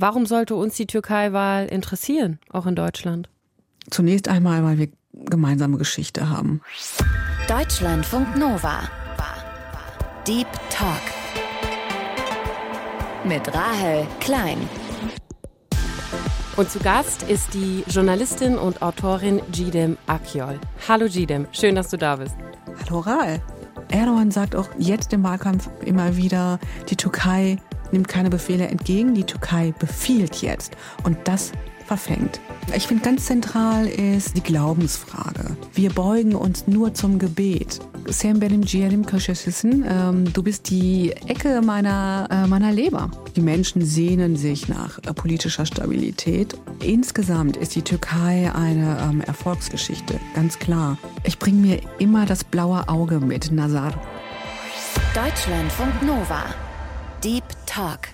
[0.00, 3.28] Warum sollte uns die Türkei-Wahl interessieren, auch in Deutschland?
[3.90, 6.60] Zunächst einmal, weil wir gemeinsame Geschichte haben.
[7.48, 8.82] Deutschlandfunk Nova.
[10.24, 11.00] Deep Talk.
[13.24, 14.58] Mit Rahel Klein.
[16.56, 20.60] Und zu Gast ist die Journalistin und Autorin Gidem Akyol.
[20.86, 22.36] Hallo Gidem, schön, dass du da bist.
[22.84, 23.42] Hallo Rahel.
[23.88, 27.58] Erdogan sagt auch jetzt im Wahlkampf immer wieder, die Türkei
[27.92, 30.76] nimmt keine Befehle entgegen, die Türkei befiehlt jetzt.
[31.04, 31.52] Und das
[31.88, 32.40] verfängt.
[32.76, 35.56] Ich finde ganz zentral ist die Glaubensfrage.
[35.72, 37.80] Wir beugen uns nur zum Gebet.
[38.10, 39.84] Sam benim köşesisin.
[39.88, 43.10] Ähm, du bist die Ecke meiner, äh, meiner Leber.
[43.36, 46.54] Die Menschen sehnen sich nach äh, politischer Stabilität.
[46.82, 50.98] Insgesamt ist die Türkei eine ähm, Erfolgsgeschichte, ganz klar.
[51.24, 53.92] Ich bringe mir immer das blaue Auge mit, Nazar.
[55.14, 56.44] Deutschlandfunk Nova.
[57.24, 57.44] Deep
[57.78, 58.08] Talk.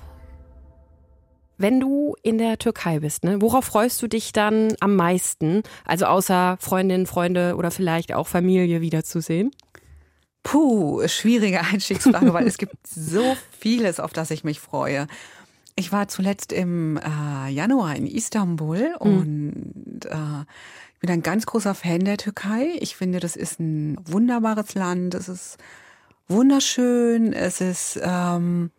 [1.57, 5.63] Wenn du in der Türkei bist, ne, worauf freust du dich dann am meisten?
[5.87, 9.53] Also außer Freundinnen, Freunde oder vielleicht auch Familie wiederzusehen?
[10.43, 15.07] Puh, schwierige Einstiegsfrage, weil es gibt so vieles, auf das ich mich freue.
[15.77, 19.09] Ich war zuletzt im äh, Januar in Istanbul mhm.
[19.09, 20.45] und äh,
[21.01, 22.77] bin ein ganz großer Fan der Türkei.
[22.81, 25.15] Ich finde, das ist ein wunderbares Land.
[25.15, 25.57] Es ist
[26.29, 27.33] wunderschön.
[27.33, 28.71] Es ist ähm,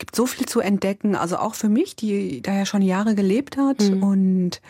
[0.00, 1.14] gibt so viel zu entdecken.
[1.14, 4.02] Also auch für mich, die da ja schon Jahre gelebt hat mhm.
[4.02, 4.60] und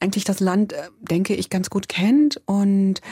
[0.00, 2.40] eigentlich das Land, äh, denke ich, ganz gut kennt.
[2.46, 3.02] Und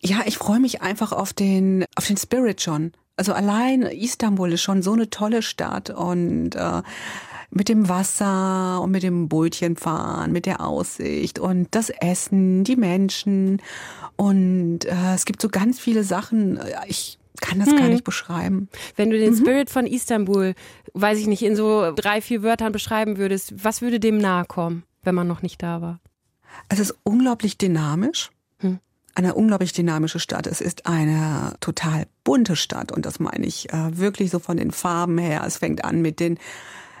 [0.00, 2.92] ja, ich freue mich einfach auf den, auf den Spirit schon.
[3.16, 6.82] Also allein Istanbul ist schon so eine tolle Stadt und äh,
[7.50, 13.62] mit dem Wasser und mit dem Bötchenfahren, mit der Aussicht und das Essen, die Menschen
[14.16, 16.58] und äh, es gibt so ganz viele Sachen.
[16.88, 17.78] Ich kann das hm.
[17.78, 18.68] gar nicht beschreiben.
[18.96, 19.38] Wenn du den mhm.
[19.38, 20.54] Spirit von Istanbul,
[20.92, 24.84] weiß ich nicht, in so drei, vier Wörtern beschreiben würdest, was würde dem nahe kommen,
[25.02, 26.00] wenn man noch nicht da war?
[26.68, 28.30] Es ist unglaublich dynamisch.
[28.58, 28.78] Hm.
[29.16, 30.46] Eine unglaublich dynamische Stadt.
[30.46, 34.70] Es ist eine total bunte Stadt und das meine ich äh, wirklich so von den
[34.70, 35.42] Farben her.
[35.46, 36.38] Es fängt an mit den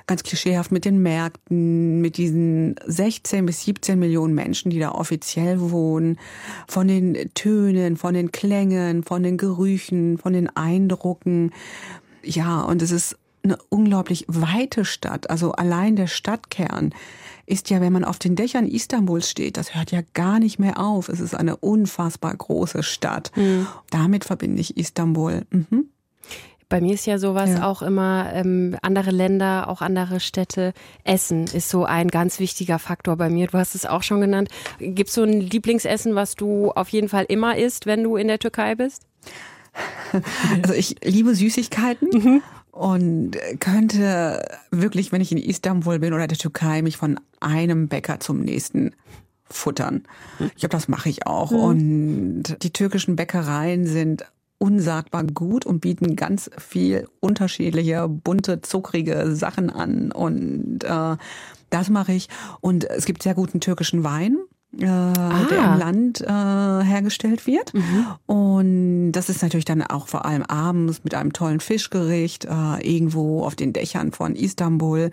[0.06, 5.60] ganz klischeehaft mit den Märkten, mit diesen 16 bis 17 Millionen Menschen, die da offiziell
[5.60, 6.18] wohnen,
[6.68, 11.52] von den Tönen, von den Klängen, von den Gerüchen, von den Eindrucken.
[12.22, 15.30] Ja, und es ist eine unglaublich weite Stadt.
[15.30, 16.94] Also allein der Stadtkern
[17.46, 20.78] ist ja, wenn man auf den Dächern Istanbuls steht, das hört ja gar nicht mehr
[20.78, 21.08] auf.
[21.08, 23.32] Es ist eine unfassbar große Stadt.
[23.36, 23.66] Mhm.
[23.90, 25.46] Damit verbinde ich Istanbul.
[25.50, 25.90] Mhm.
[26.68, 27.68] Bei mir ist ja sowas ja.
[27.68, 30.72] auch immer ähm, andere Länder, auch andere Städte.
[31.04, 33.46] Essen ist so ein ganz wichtiger Faktor bei mir.
[33.46, 34.48] Du hast es auch schon genannt.
[34.78, 38.28] Gibt es so ein Lieblingsessen, was du auf jeden Fall immer isst, wenn du in
[38.28, 39.02] der Türkei bist?
[40.62, 42.08] Also ich liebe Süßigkeiten.
[42.12, 42.42] Mhm.
[42.70, 48.20] Und könnte wirklich, wenn ich in Istanbul bin oder der Türkei, mich von einem Bäcker
[48.20, 48.94] zum nächsten
[49.44, 50.04] futtern.
[50.40, 51.50] Ich glaube, das mache ich auch.
[51.50, 51.58] Mhm.
[51.58, 54.24] Und die türkischen Bäckereien sind
[54.64, 60.10] unsagbar gut und bieten ganz viel unterschiedliche, bunte, zuckrige Sachen an.
[60.10, 61.16] Und äh,
[61.68, 62.30] das mache ich.
[62.62, 64.38] Und es gibt sehr guten türkischen Wein.
[64.80, 65.46] Äh, ah.
[65.48, 67.74] der im Land äh, hergestellt wird.
[67.74, 68.06] Mhm.
[68.26, 73.44] Und das ist natürlich dann auch vor allem abends mit einem tollen Fischgericht äh, irgendwo
[73.44, 75.12] auf den Dächern von Istanbul.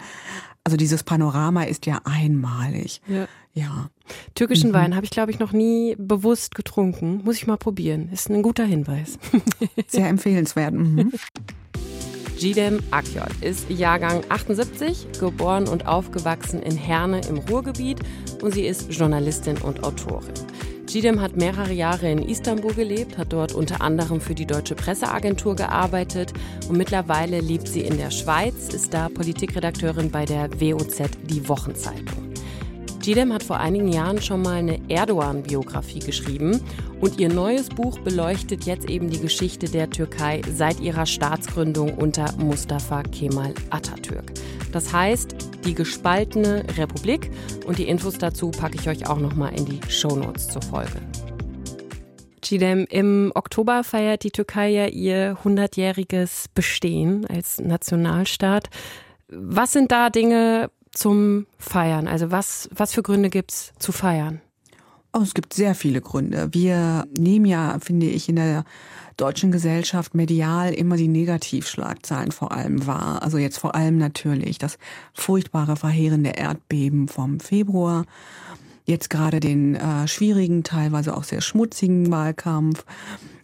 [0.63, 3.01] Also dieses Panorama ist ja einmalig.
[3.05, 3.27] Ja.
[3.53, 3.89] Ja.
[4.35, 4.75] Türkischen mhm.
[4.75, 7.21] Wein habe ich, glaube ich, noch nie bewusst getrunken.
[7.23, 8.09] Muss ich mal probieren.
[8.11, 9.19] Ist ein guter Hinweis.
[9.87, 10.73] Sehr empfehlenswert.
[10.73, 11.11] Mhm.
[12.41, 17.99] Gidem Akyol ist Jahrgang 78, geboren und aufgewachsen in Herne im Ruhrgebiet
[18.41, 20.33] und sie ist Journalistin und Autorin.
[20.87, 25.55] Gidem hat mehrere Jahre in Istanbul gelebt, hat dort unter anderem für die Deutsche Presseagentur
[25.55, 26.33] gearbeitet
[26.67, 32.30] und mittlerweile lebt sie in der Schweiz, ist da Politikredakteurin bei der WOZ Die Wochenzeitung.
[33.01, 36.61] Gidem hat vor einigen Jahren schon mal eine Erdogan-Biografie geschrieben
[36.99, 42.31] und ihr neues Buch beleuchtet jetzt eben die Geschichte der Türkei seit ihrer Staatsgründung unter
[42.37, 44.31] Mustafa Kemal Atatürk.
[44.71, 45.35] Das heißt,
[45.65, 47.31] die gespaltene Republik
[47.65, 51.01] und die Infos dazu packe ich euch auch nochmal in die Shownotes zur Folge.
[52.41, 58.69] Gidem, im Oktober feiert die Türkei ja ihr 100-jähriges Bestehen als Nationalstaat.
[59.27, 62.07] Was sind da Dinge, zum Feiern?
[62.07, 64.41] Also was, was für Gründe gibt's zu feiern?
[65.13, 66.49] Oh, es gibt sehr viele Gründe.
[66.53, 68.63] Wir nehmen ja, finde ich, in der
[69.17, 73.21] deutschen Gesellschaft medial immer die Negativschlagzeilen vor allem wahr.
[73.21, 74.77] Also jetzt vor allem natürlich das
[75.13, 78.05] furchtbare, verheerende Erdbeben vom Februar.
[78.85, 82.85] Jetzt gerade den äh, schwierigen, teilweise auch sehr schmutzigen Wahlkampf.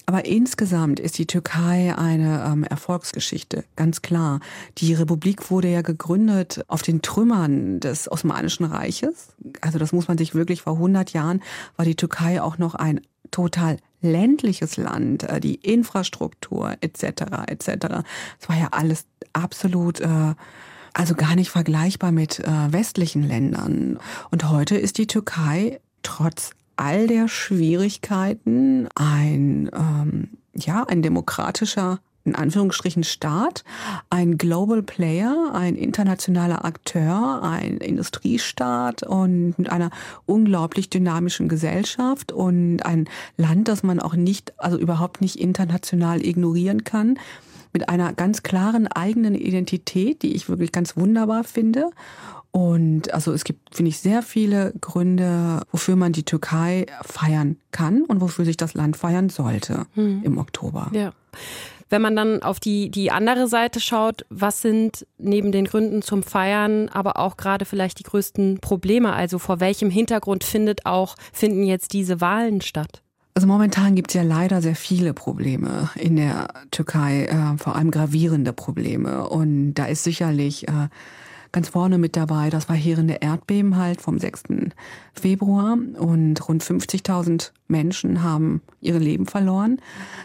[0.09, 4.39] Aber insgesamt ist die Türkei eine ähm, Erfolgsgeschichte, ganz klar.
[4.77, 9.35] Die Republik wurde ja gegründet auf den Trümmern des Osmanischen Reiches.
[9.59, 11.43] Also das muss man sich wirklich vor 100 Jahren
[11.75, 13.01] war die Türkei auch noch ein
[13.31, 17.23] total ländliches Land, äh, die Infrastruktur etc.
[17.47, 17.67] etc.
[18.39, 20.35] Es war ja alles absolut äh,
[20.93, 23.99] also gar nicht vergleichbar mit äh, westlichen Ländern.
[24.31, 32.35] Und heute ist die Türkei trotz all der Schwierigkeiten ein, ähm, ja, ein demokratischer in
[32.35, 33.63] Anführungsstrichen Staat,
[34.09, 39.91] ein Global Player, ein internationaler Akteur, ein Industriestaat und mit einer
[40.25, 46.83] unglaublich dynamischen Gesellschaft und ein Land, das man auch nicht, also überhaupt nicht international ignorieren
[46.83, 47.17] kann,
[47.71, 51.91] mit einer ganz klaren eigenen Identität, die ich wirklich ganz wunderbar finde
[52.51, 58.03] und also es gibt, finde ich, sehr viele Gründe, wofür man die Türkei feiern kann
[58.03, 60.21] und wofür sich das Land feiern sollte hm.
[60.23, 60.89] im Oktober.
[60.93, 61.11] Ja.
[61.89, 66.21] Wenn man dann auf die, die andere Seite schaut, was sind neben den Gründen zum
[66.21, 69.13] Feiern, aber auch gerade vielleicht die größten Probleme?
[69.13, 73.01] Also vor welchem Hintergrund findet auch, finden jetzt diese Wahlen statt?
[73.35, 77.91] Also momentan gibt es ja leider sehr viele Probleme in der Türkei, äh, vor allem
[77.91, 79.29] gravierende Probleme.
[79.29, 80.89] Und da ist sicherlich äh,
[81.51, 84.43] ganz vorne mit dabei das verheerende Erdbeben halt vom 6.
[85.13, 89.79] Februar und rund 50.000 Menschen haben ihre Leben verloren.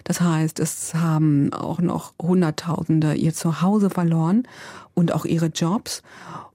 [0.05, 4.47] Das heißt, es haben auch noch Hunderttausende ihr Zuhause verloren
[4.95, 6.03] und auch ihre Jobs.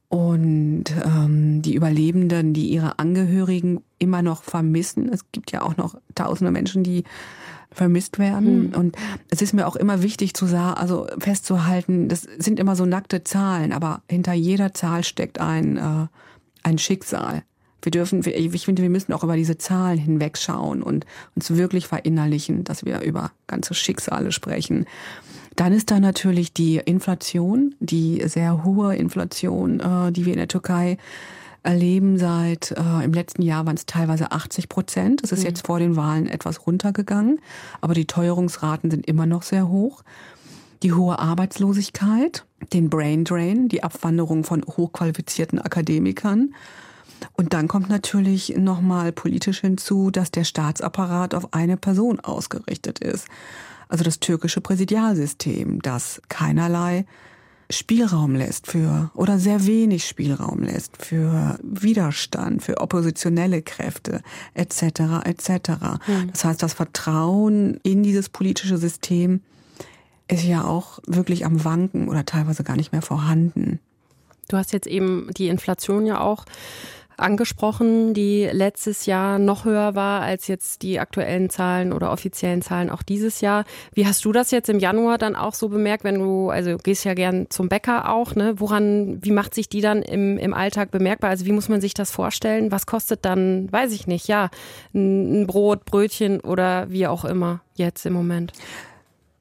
[0.09, 5.09] Und ähm, die Überlebenden, die ihre Angehörigen immer noch vermissen.
[5.11, 7.03] Es gibt ja auch noch tausende Menschen, die
[7.71, 8.67] vermisst werden.
[8.67, 8.75] Mhm.
[8.75, 8.95] Und
[9.29, 13.23] es ist mir auch immer wichtig zu sagen, also festzuhalten, das sind immer so nackte
[13.23, 16.07] Zahlen, aber hinter jeder Zahl steckt ein, äh,
[16.63, 17.43] ein Schicksal.
[17.81, 21.05] Wir dürfen, ich finde, wir müssen auch über diese Zahlen hinwegschauen und
[21.35, 24.85] uns wirklich verinnerlichen, dass wir über ganze Schicksale sprechen.
[25.57, 30.47] Dann ist da natürlich die Inflation, die sehr hohe Inflation, äh, die wir in der
[30.47, 30.97] Türkei
[31.63, 35.23] erleben seit äh, im letzten Jahr waren es teilweise 80 Prozent.
[35.23, 35.47] Das ist mhm.
[35.47, 37.41] jetzt vor den Wahlen etwas runtergegangen,
[37.81, 40.03] aber die Teuerungsraten sind immer noch sehr hoch.
[40.83, 46.53] Die hohe Arbeitslosigkeit, den Brain Drain, die Abwanderung von hochqualifizierten Akademikern.
[47.33, 53.27] Und dann kommt natürlich nochmal politisch hinzu, dass der Staatsapparat auf eine Person ausgerichtet ist.
[53.89, 57.05] Also das türkische Präsidialsystem, das keinerlei
[57.69, 64.21] Spielraum lässt für oder sehr wenig Spielraum lässt für Widerstand, für oppositionelle Kräfte
[64.53, 65.25] etc.
[65.25, 65.49] etc.
[66.07, 66.31] Mhm.
[66.31, 69.41] Das heißt, das Vertrauen in dieses politische System
[70.29, 73.79] ist ja auch wirklich am Wanken oder teilweise gar nicht mehr vorhanden.
[74.49, 76.45] Du hast jetzt eben die Inflation ja auch
[77.17, 82.89] angesprochen, die letztes Jahr noch höher war als jetzt die aktuellen Zahlen oder offiziellen Zahlen
[82.89, 83.65] auch dieses Jahr.
[83.93, 87.05] Wie hast du das jetzt im Januar dann auch so bemerkt, wenn du, also gehst
[87.05, 88.59] ja gern zum Bäcker auch, ne?
[88.59, 91.31] Woran, wie macht sich die dann im, im Alltag bemerkbar?
[91.31, 92.71] Also wie muss man sich das vorstellen?
[92.71, 94.49] Was kostet dann, weiß ich nicht, ja,
[94.93, 98.53] ein Brot, Brötchen oder wie auch immer jetzt im Moment?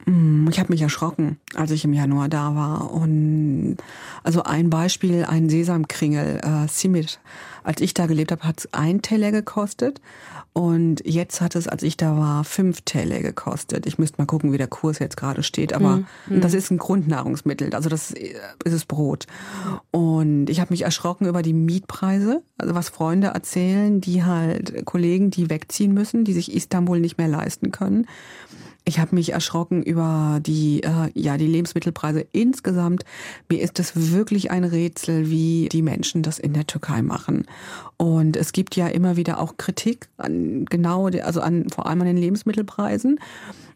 [0.07, 2.93] Mm, ich habe mich erschrocken, als ich im Januar da war.
[2.93, 3.77] Und
[4.23, 7.19] also ein Beispiel, ein Sesamkringel, äh, Simit.
[7.65, 10.01] Als ich da gelebt habe, hat es ein Teller gekostet.
[10.53, 13.85] Und jetzt hat es, als ich da war, fünf Teller gekostet.
[13.85, 15.73] Ich müsste mal gucken, wie der Kurs jetzt gerade steht.
[15.73, 16.41] Aber mhm.
[16.41, 17.75] das ist ein Grundnahrungsmittel.
[17.75, 19.27] Also das ist es Brot.
[19.91, 22.43] Und ich habe mich erschrocken über die Mietpreise.
[22.59, 27.29] Also was Freunde erzählen, die halt Kollegen, die wegziehen müssen, die sich Istanbul nicht mehr
[27.29, 28.07] leisten können
[28.89, 33.05] ich habe mich erschrocken über die, äh, ja, die Lebensmittelpreise insgesamt.
[33.51, 37.47] Mir ist es wirklich ein Rätsel, wie die Menschen das in der Türkei machen.
[37.97, 42.07] Und es gibt ja immer wieder auch Kritik an genau, also an vor allem an
[42.07, 43.19] den Lebensmittelpreisen.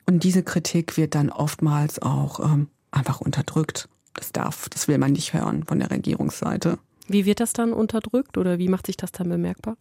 [0.07, 3.89] Und diese Kritik wird dann oftmals auch ähm, einfach unterdrückt.
[4.15, 6.79] Das darf, das will man nicht hören von der Regierungsseite.
[7.13, 9.77] Wie wird das dann unterdrückt oder wie macht sich das dann bemerkbar?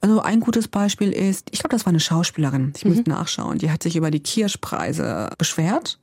[0.00, 2.90] Also ein gutes Beispiel ist, ich glaube, das war eine Schauspielerin, ich mhm.
[2.92, 5.98] müsste nachschauen, die hat sich über die Kirschpreise beschwert.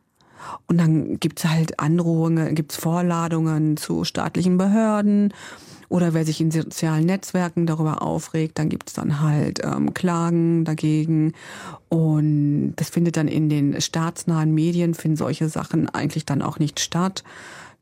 [0.67, 5.33] Und dann gibt's halt Androhungen, gibt's Vorladungen zu staatlichen Behörden.
[5.89, 11.33] Oder wer sich in sozialen Netzwerken darüber aufregt, dann gibt's dann halt ähm, Klagen dagegen.
[11.87, 16.79] Und das findet dann in den staatsnahen Medien, finden solche Sachen eigentlich dann auch nicht
[16.81, 17.23] statt.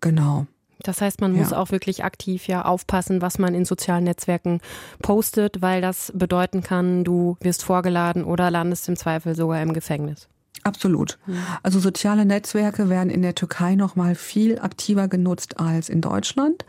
[0.01, 0.45] Genau.
[0.83, 1.57] Das heißt, man muss ja.
[1.57, 4.61] auch wirklich aktiv ja aufpassen, was man in sozialen Netzwerken
[5.01, 10.27] postet, weil das bedeuten kann, du wirst vorgeladen oder landest im Zweifel sogar im Gefängnis.
[10.65, 11.19] Absolut.
[11.61, 16.65] Also soziale Netzwerke werden in der Türkei noch mal viel aktiver genutzt als in Deutschland.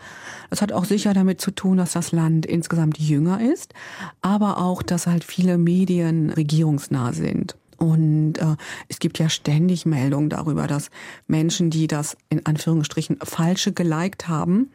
[0.51, 3.73] Das hat auch sicher damit zu tun, dass das Land insgesamt jünger ist,
[4.21, 7.57] aber auch, dass halt viele Medien regierungsnah sind.
[7.79, 8.57] Und äh,
[8.89, 10.91] es gibt ja ständig Meldungen darüber, dass
[11.27, 14.71] Menschen, die das in Anführungsstrichen falsche geliked haben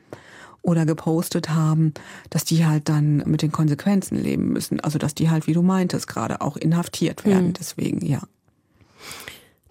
[0.62, 1.94] oder gepostet haben,
[2.30, 4.80] dass die halt dann mit den Konsequenzen leben müssen.
[4.80, 7.48] Also dass die halt, wie du meintest, gerade auch inhaftiert werden.
[7.48, 7.54] Mhm.
[7.54, 8.22] Deswegen, ja.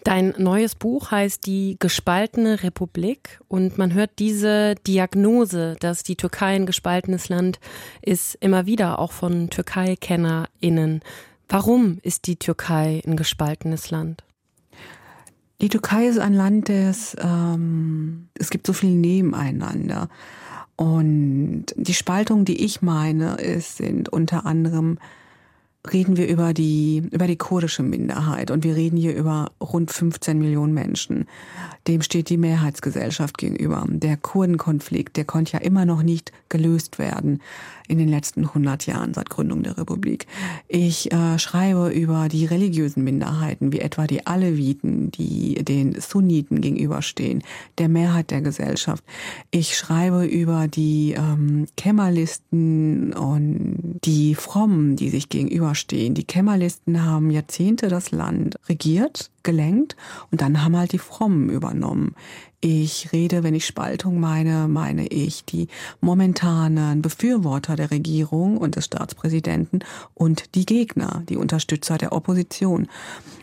[0.03, 6.55] Dein neues Buch heißt Die gespaltene Republik und man hört diese Diagnose, dass die Türkei
[6.55, 7.59] ein gespaltenes Land
[8.01, 11.01] ist, immer wieder auch von Türkei-KennerInnen.
[11.51, 14.23] Warum ist die Türkei ein gespaltenes Land?
[15.59, 20.07] Die Türkei ist ein Land, das ähm, es gibt so viel nebeneinander.
[20.77, 24.97] Und die Spaltung, die ich meine, ist, sind unter anderem
[25.89, 30.37] reden wir über die, über die kurdische Minderheit und wir reden hier über rund 15
[30.37, 31.25] Millionen Menschen.
[31.87, 33.85] Dem steht die Mehrheitsgesellschaft gegenüber.
[33.89, 37.41] Der Kurdenkonflikt, der konnte ja immer noch nicht gelöst werden
[37.87, 40.27] in den letzten 100 Jahren seit Gründung der Republik.
[40.67, 47.43] Ich äh, schreibe über die religiösen Minderheiten, wie etwa die Aleviten, die den Sunniten gegenüberstehen,
[47.79, 49.03] der Mehrheit der Gesellschaft.
[49.49, 55.27] Ich schreibe über die ähm, Kemalisten und die Frommen, die sich
[55.71, 56.13] gegenüberstehen.
[56.13, 59.95] Die Kemalisten haben Jahrzehnte das Land regiert, gelenkt
[60.29, 62.15] und dann haben halt die Frommen übernommen.
[62.63, 65.67] Ich rede, wenn ich Spaltung meine, meine ich die
[65.99, 69.79] momentanen Befürworter der Regierung und des Staatspräsidenten
[70.13, 72.87] und die Gegner, die Unterstützer der Opposition.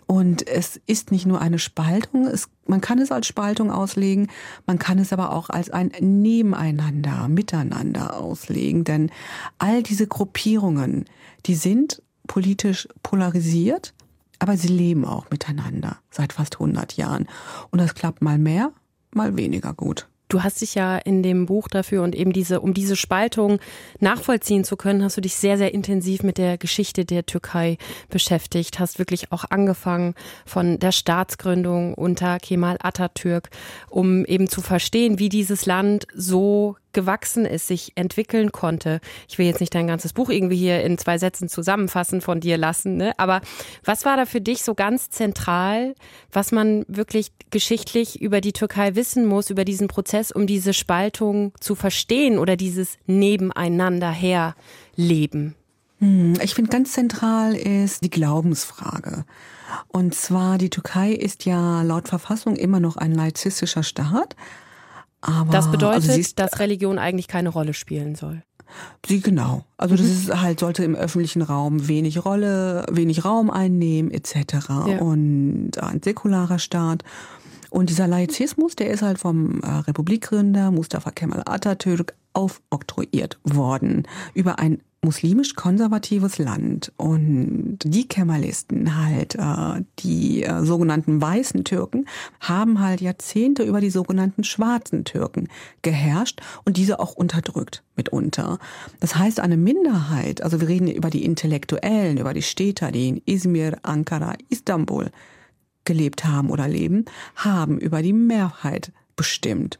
[0.06, 4.28] Und es ist nicht nur eine Spaltung, es, man kann es als Spaltung auslegen,
[4.66, 9.10] man kann es aber auch als ein Nebeneinander, Miteinander auslegen, denn
[9.58, 11.06] all diese Gruppierungen,
[11.46, 13.92] die sind politisch polarisiert,
[14.38, 17.26] aber sie leben auch miteinander seit fast 100 Jahren.
[17.70, 18.70] Und das klappt mal mehr,
[19.10, 20.06] mal weniger gut.
[20.28, 23.60] Du hast dich ja in dem Buch dafür und eben diese, um diese Spaltung
[23.98, 27.78] nachvollziehen zu können, hast du dich sehr, sehr intensiv mit der Geschichte der Türkei
[28.10, 33.48] beschäftigt, hast wirklich auch angefangen von der Staatsgründung unter Kemal Atatürk,
[33.88, 39.00] um eben zu verstehen, wie dieses Land so gewachsen ist, sich entwickeln konnte.
[39.28, 42.56] Ich will jetzt nicht dein ganzes Buch irgendwie hier in zwei Sätzen zusammenfassen von dir
[42.56, 43.12] lassen, ne?
[43.18, 43.40] aber
[43.84, 45.94] was war da für dich so ganz zentral,
[46.32, 51.52] was man wirklich geschichtlich über die Türkei wissen muss, über diesen Prozess, um diese Spaltung
[51.60, 55.54] zu verstehen oder dieses Nebeneinander herleben?
[55.98, 59.24] Hm, ich finde ganz zentral ist die Glaubensfrage.
[59.88, 64.36] Und zwar, die Türkei ist ja laut Verfassung immer noch ein laizistischer Staat.
[65.20, 68.42] Aber, das bedeutet, also dass Religion eigentlich keine Rolle spielen soll.
[69.06, 69.64] Sie genau.
[69.76, 70.12] Also das mhm.
[70.12, 74.36] ist halt sollte im öffentlichen Raum wenig Rolle, wenig Raum einnehmen etc.
[74.68, 74.98] Ja.
[74.98, 77.02] Und ein säkularer Staat.
[77.70, 84.58] Und dieser Laizismus, der ist halt vom äh, Republikgründer Mustafa Kemal Atatürk aufoktroyiert worden über
[84.58, 92.06] ein muslimisch-konservatives Land und die Kemalisten halt, äh, die äh, sogenannten weißen Türken,
[92.40, 95.48] haben halt Jahrzehnte über die sogenannten schwarzen Türken
[95.82, 98.58] geherrscht und diese auch unterdrückt mitunter.
[98.98, 103.22] Das heißt, eine Minderheit, also wir reden über die Intellektuellen, über die Städter, die in
[103.24, 105.10] Izmir, Ankara, Istanbul
[105.84, 107.04] gelebt haben oder leben,
[107.36, 109.78] haben über die Mehrheit bestimmt.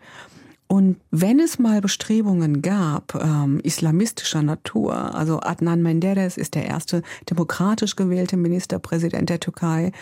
[0.68, 7.02] Und wenn es mal Bestrebungen gab, ähm, islamistischer Natur, also Adnan Menderes ist der erste
[7.28, 9.92] demokratisch gewählte Ministerpräsident der Türkei,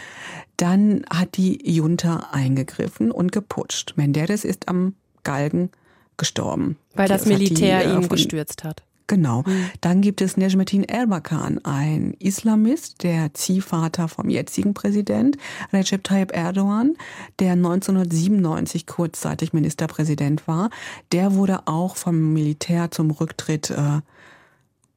[0.57, 3.95] dann hat die Junta eingegriffen und geputscht.
[3.97, 5.71] Menderes ist am Galgen
[6.17, 6.77] gestorben.
[6.95, 8.83] Weil das Militär die, äh, ihn gestürzt hat.
[9.07, 9.43] Genau.
[9.47, 9.71] Mhm.
[9.81, 15.37] Dann gibt es Nejmetin Erbakan, ein Islamist, der Ziehvater vom jetzigen Präsident
[15.73, 16.97] Recep Tayyip Erdogan,
[17.39, 20.71] der 1997 kurzzeitig Ministerpräsident war.
[21.13, 24.01] Der wurde auch vom Militär zum Rücktritt äh,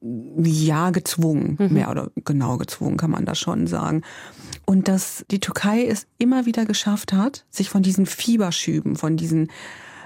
[0.01, 1.73] ja gezwungen, mhm.
[1.73, 4.01] mehr oder genau gezwungen kann man das schon sagen.
[4.65, 9.51] Und dass die Türkei es immer wieder geschafft hat, sich von diesen Fieberschüben, von diesen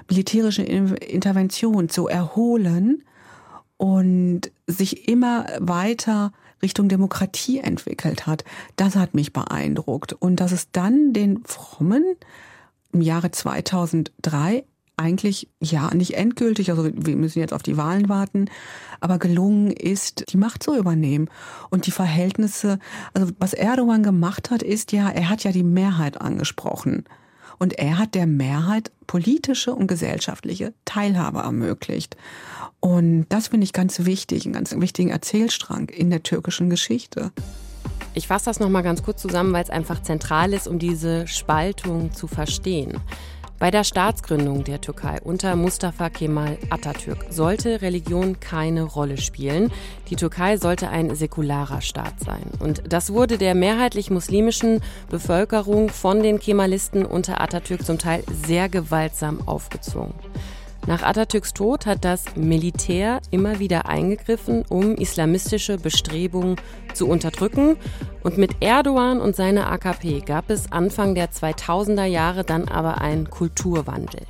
[0.08, 3.02] militärischen Interventionen zu erholen
[3.76, 8.44] und sich immer weiter Richtung Demokratie entwickelt hat.
[8.76, 10.12] Das hat mich beeindruckt.
[10.12, 12.04] Und dass es dann den Frommen
[12.92, 14.64] im Jahre 2003
[14.96, 18.46] eigentlich ja nicht endgültig, also wir müssen jetzt auf die Wahlen warten,
[19.00, 21.28] aber gelungen ist, die Macht zu übernehmen
[21.70, 22.78] und die Verhältnisse,
[23.12, 27.04] also was Erdogan gemacht hat, ist ja, er hat ja die Mehrheit angesprochen.
[27.58, 32.16] Und er hat der Mehrheit politische und gesellschaftliche Teilhabe ermöglicht.
[32.80, 37.32] Und das finde ich ganz wichtig, einen ganz wichtigen Erzählstrang in der türkischen Geschichte.
[38.14, 42.12] Ich fasse das nochmal ganz kurz zusammen, weil es einfach zentral ist, um diese Spaltung
[42.12, 43.00] zu verstehen.
[43.58, 49.70] Bei der Staatsgründung der Türkei unter Mustafa Kemal Atatürk sollte Religion keine Rolle spielen.
[50.10, 52.42] Die Türkei sollte ein säkularer Staat sein.
[52.58, 58.68] Und das wurde der mehrheitlich muslimischen Bevölkerung von den Kemalisten unter Atatürk zum Teil sehr
[58.68, 60.14] gewaltsam aufgezwungen.
[60.86, 66.56] Nach Atatürks Tod hat das Militär immer wieder eingegriffen, um islamistische Bestrebungen
[66.92, 67.76] zu unterdrücken.
[68.22, 73.30] Und mit Erdogan und seiner AKP gab es Anfang der 2000er Jahre dann aber einen
[73.30, 74.20] Kulturwandel.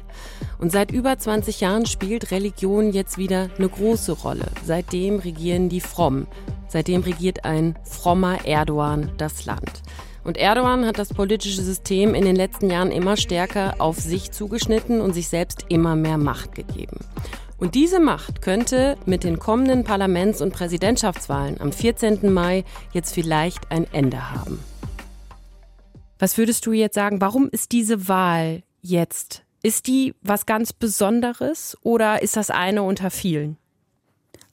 [0.59, 4.47] Und seit über 20 Jahren spielt Religion jetzt wieder eine große Rolle.
[4.65, 6.29] Seitdem regieren die Frommen.
[6.69, 9.83] Seitdem regiert ein frommer Erdogan das Land.
[10.25, 15.00] Und Erdogan hat das politische System in den letzten Jahren immer stärker auf sich zugeschnitten
[15.00, 16.99] und sich selbst immer mehr Macht gegeben.
[17.59, 22.33] Und diese Macht könnte mit den kommenden Parlaments- und Präsidentschaftswahlen am 14.
[22.33, 24.59] Mai jetzt vielleicht ein Ende haben.
[26.19, 29.45] Was würdest du jetzt sagen, warum ist diese Wahl jetzt?
[29.62, 33.57] Ist die was ganz Besonderes oder ist das eine unter vielen?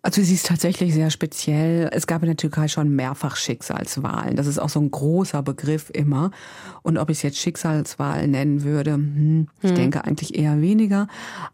[0.03, 1.87] Also sie ist tatsächlich sehr speziell.
[1.91, 4.35] Es gab in der Türkei schon mehrfach Schicksalswahlen.
[4.35, 6.31] Das ist auch so ein großer Begriff immer.
[6.81, 9.75] Und ob ich es jetzt Schicksalswahl nennen würde, hm, ich hm.
[9.75, 11.07] denke eigentlich eher weniger.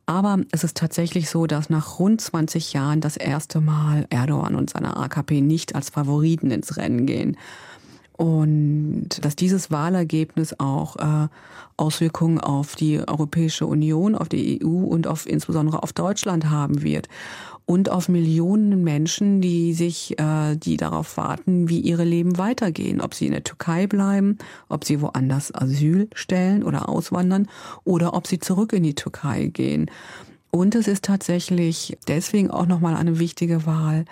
[0.05, 4.69] Aber es ist tatsächlich so, dass nach rund 20 Jahren das erste Mal Erdogan und
[4.69, 7.35] seine AKP nicht als Favoriten ins Rennen gehen.
[8.13, 11.27] Und dass dieses Wahlergebnis auch äh,
[11.75, 17.09] Auswirkungen auf die Europäische Union, auf die EU und auf insbesondere auf Deutschland haben wird
[17.67, 23.13] und auf Millionen Menschen, die sich, äh, die darauf warten, wie ihre Leben weitergehen, ob
[23.13, 24.37] sie in der Türkei bleiben,
[24.69, 27.47] ob sie woanders Asyl stellen oder auswandern
[27.83, 29.91] oder ob sie zurück in die Türkei gehen.
[30.49, 34.05] Und es ist tatsächlich deswegen auch nochmal eine wichtige Wahl,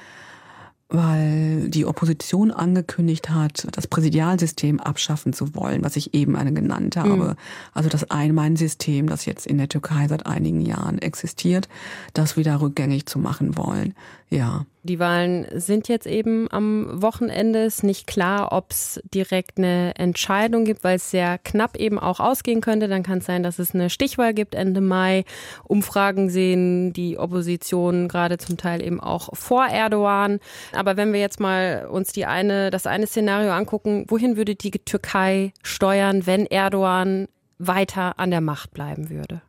[0.89, 6.95] weil die Opposition angekündigt hat, das Präsidialsystem abschaffen zu wollen, was ich eben eine genannt
[6.95, 7.15] habe.
[7.15, 7.35] Mhm.
[7.73, 11.67] Also das Einmann-System, das jetzt in der Türkei seit einigen Jahren existiert,
[12.13, 13.95] das wieder rückgängig zu machen wollen.
[14.29, 14.65] Ja.
[14.83, 17.63] Die Wahlen sind jetzt eben am Wochenende.
[17.63, 21.97] Es ist nicht klar, ob es direkt eine Entscheidung gibt, weil es sehr knapp eben
[21.97, 22.87] auch ausgehen könnte.
[22.87, 25.25] Dann kann es sein, dass es eine Stichwahl gibt Ende Mai.
[25.63, 30.39] Umfragen sehen die Opposition gerade zum Teil eben auch vor Erdogan.
[30.75, 34.71] Aber wenn wir jetzt mal uns die eine, das eine Szenario angucken, wohin würde die
[34.71, 39.41] Türkei steuern, wenn Erdogan weiter an der Macht bleiben würde?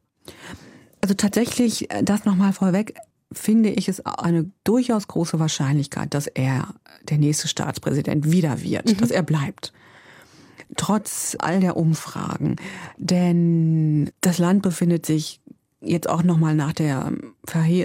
[1.01, 2.95] Also tatsächlich, äh, das nochmal vorweg,
[3.33, 6.75] finde ich es eine durchaus große Wahrscheinlichkeit, dass er
[7.09, 8.97] der nächste Staatspräsident wieder wird, mhm.
[8.99, 9.73] dass er bleibt.
[10.77, 12.57] Trotz all der Umfragen.
[12.97, 15.41] Denn das Land befindet sich
[15.81, 17.13] jetzt auch nochmal nach der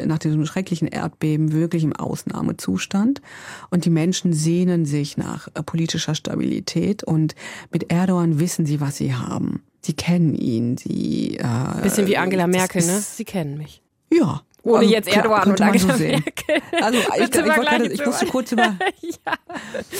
[0.05, 3.21] nach diesem schrecklichen Erdbeben wirklich im Ausnahmezustand
[3.69, 7.35] und die Menschen sehnen sich nach äh, politischer Stabilität und
[7.71, 9.63] mit Erdogan wissen sie, was sie haben.
[9.81, 12.99] Sie kennen ihn, sie äh, bisschen wie Angela Merkel, ne?
[13.01, 13.81] Sie kennen mich.
[14.11, 16.61] Ja, ohne also, jetzt Erdogan und Angela so Merkel.
[16.81, 18.63] Also ich, ich, ich, ich musste kurz über,
[19.01, 19.33] ja.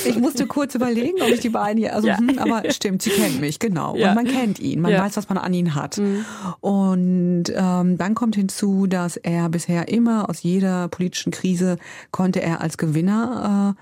[0.06, 2.18] ich musste kurz überlegen, ob ich die beiden hier, also, ja.
[2.18, 3.96] hm, aber stimmt, sie kennen mich, genau.
[3.96, 4.10] Ja.
[4.10, 5.98] Und man kennt ihn, man weiß, was man an ihn hat.
[5.98, 6.26] Mhm.
[6.60, 11.78] Und ähm, dann kommt hinzu, dass er bisher immer aus jeder politischen Krise
[12.12, 13.76] konnte er als Gewinner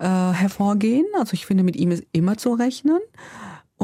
[0.00, 1.06] äh, äh, hervorgehen.
[1.18, 2.98] Also ich finde, mit ihm ist immer zu rechnen.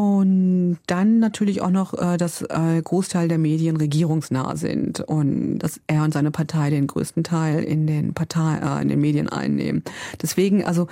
[0.01, 5.79] Und dann natürlich auch noch, äh, dass äh, Großteil der Medien regierungsnah sind und dass
[5.89, 9.85] er und seine Partei den größten Teil in den Partei, äh, in den Medien einnehmen.
[10.23, 10.87] Deswegen, also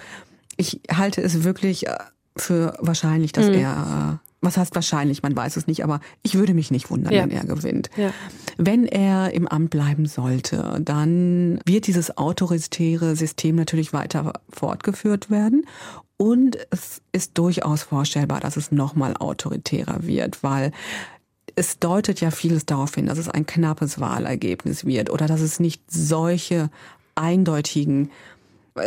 [0.59, 1.87] ich halte es wirklich
[2.37, 3.55] für wahrscheinlich, dass mhm.
[3.55, 7.23] er was heißt wahrscheinlich, man weiß es nicht, aber ich würde mich nicht wundern, ja.
[7.23, 7.91] wenn er gewinnt.
[7.97, 8.13] Ja.
[8.57, 15.65] Wenn er im Amt bleiben sollte, dann wird dieses autoritäre System natürlich weiter fortgeführt werden
[16.19, 20.73] und es ist durchaus vorstellbar, dass es nochmal autoritärer wird, weil
[21.55, 25.61] es deutet ja vieles darauf hin, dass es ein knappes Wahlergebnis wird oder dass es
[25.61, 26.71] nicht solche
[27.15, 28.11] eindeutigen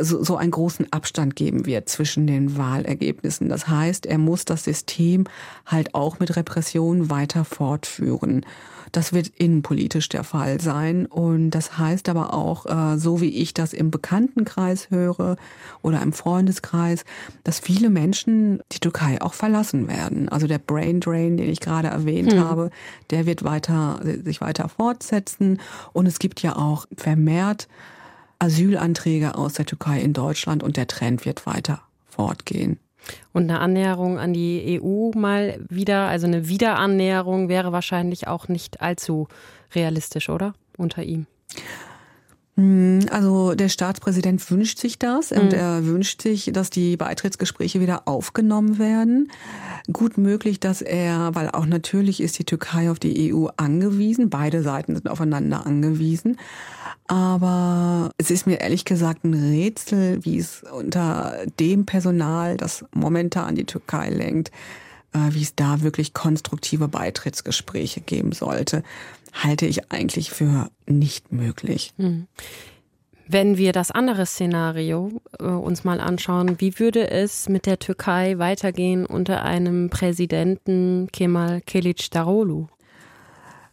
[0.01, 3.49] so, so einen großen Abstand geben wird zwischen den Wahlergebnissen.
[3.49, 5.25] Das heißt, er muss das System
[5.65, 8.45] halt auch mit Repression weiter fortführen.
[8.91, 11.05] Das wird innenpolitisch der Fall sein.
[11.05, 15.37] Und das heißt aber auch, äh, so wie ich das im Bekanntenkreis höre
[15.81, 17.05] oder im Freundeskreis,
[17.43, 20.29] dass viele Menschen die Türkei auch verlassen werden.
[20.29, 22.43] Also der Brain Drain, den ich gerade erwähnt hm.
[22.43, 22.69] habe,
[23.09, 25.59] der wird weiter, sich weiter fortsetzen.
[25.93, 27.67] Und es gibt ja auch vermehrt
[28.39, 32.79] Asylanträge aus der Türkei in Deutschland und der Trend wird weiter fortgehen.
[33.33, 38.81] Und eine Annäherung an die EU mal wieder, also eine Wiederannäherung wäre wahrscheinlich auch nicht
[38.81, 39.27] allzu
[39.73, 40.53] realistisch, oder?
[40.77, 41.27] Unter ihm.
[42.57, 45.57] Hm, also der Staatspräsident wünscht sich das und mhm.
[45.57, 49.31] er wünscht sich, dass die Beitrittsgespräche wieder aufgenommen werden.
[49.91, 54.63] Gut möglich, dass er, weil auch natürlich ist die Türkei auf die EU angewiesen, beide
[54.63, 56.37] Seiten sind aufeinander angewiesen.
[57.07, 63.55] Aber es ist mir ehrlich gesagt ein Rätsel, wie es unter dem Personal, das momentan
[63.55, 64.51] die Türkei lenkt,
[65.13, 68.83] äh, wie es da wirklich konstruktive Beitrittsgespräche geben sollte
[69.31, 71.93] halte ich eigentlich für nicht möglich.
[71.97, 72.27] Hm.
[73.27, 78.37] Wenn wir das andere Szenario äh, uns mal anschauen, wie würde es mit der Türkei
[78.39, 82.67] weitergehen unter einem Präsidenten Kemal Kılıçdaroğlu?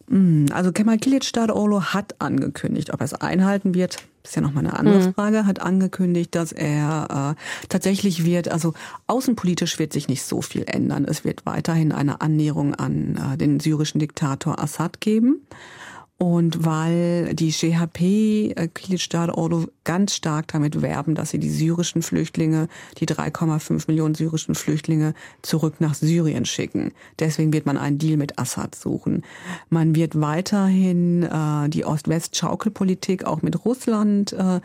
[0.09, 4.79] Hm, also Kemal Kılıçdaroğlu hat angekündigt, ob er es einhalten wird, ist ja nochmal eine
[4.79, 5.15] andere mhm.
[5.15, 8.75] Frage, hat angekündigt, dass er äh, tatsächlich wird, also
[9.07, 11.05] außenpolitisch wird sich nicht so viel ändern.
[11.05, 15.41] Es wird weiterhin eine Annäherung an äh, den syrischen Diktator Assad geben.
[16.21, 22.03] Und weil die GHP, äh, Kilicdar Ordo, ganz stark damit werben, dass sie die syrischen
[22.03, 22.67] Flüchtlinge,
[22.99, 26.93] die 3,5 Millionen syrischen Flüchtlinge zurück nach Syrien schicken.
[27.21, 29.23] Deswegen wird man einen Deal mit Assad suchen.
[29.71, 34.61] Man wird weiterhin äh, die Ost-West-Schaukelpolitik auch mit Russland äh,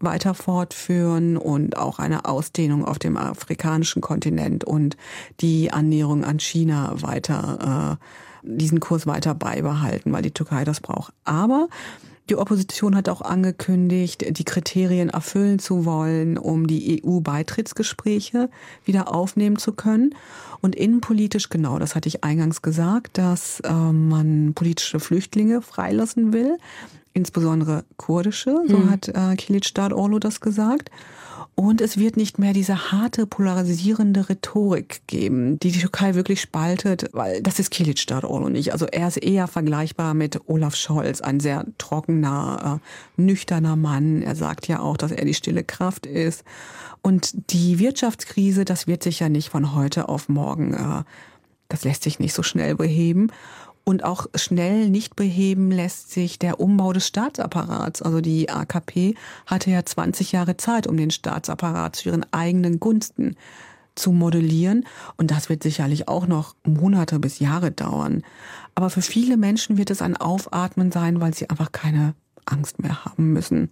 [0.00, 4.98] weiter fortführen und auch eine Ausdehnung auf dem afrikanischen Kontinent und
[5.40, 8.04] die Annäherung an China weiter äh,
[8.42, 11.12] diesen Kurs weiter beibehalten, weil die Türkei das braucht.
[11.24, 11.68] Aber
[12.30, 18.48] die Opposition hat auch angekündigt, die Kriterien erfüllen zu wollen, um die EU-Beitrittsgespräche
[18.84, 20.14] wieder aufnehmen zu können.
[20.60, 26.56] Und innenpolitisch, genau, das hatte ich eingangs gesagt, dass äh, man politische Flüchtlinge freilassen will,
[27.14, 28.90] insbesondere kurdische, so mhm.
[28.90, 30.90] hat äh, Kilic Orlo das gesagt.
[31.54, 37.10] Und es wird nicht mehr diese harte, polarisierende Rhetorik geben, die die Türkei wirklich spaltet,
[37.12, 38.72] weil das ist Kilic Darolo nicht.
[38.72, 44.22] Also er ist eher vergleichbar mit Olaf Scholz, ein sehr trockener, äh, nüchterner Mann.
[44.22, 46.44] Er sagt ja auch, dass er die stille Kraft ist.
[47.02, 51.02] Und die Wirtschaftskrise, das wird sich ja nicht von heute auf morgen, äh,
[51.68, 53.30] das lässt sich nicht so schnell beheben.
[53.84, 58.02] Und auch schnell nicht beheben lässt sich der Umbau des Staatsapparats.
[58.02, 59.14] Also die AKP
[59.46, 63.36] hatte ja 20 Jahre Zeit, um den Staatsapparat zu ihren eigenen Gunsten
[63.94, 64.86] zu modellieren.
[65.16, 68.22] Und das wird sicherlich auch noch Monate bis Jahre dauern.
[68.74, 72.14] Aber für viele Menschen wird es ein Aufatmen sein, weil sie einfach keine
[72.46, 73.70] Angst mehr haben müssen.